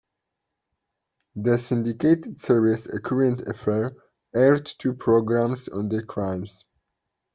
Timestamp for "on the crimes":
5.67-6.65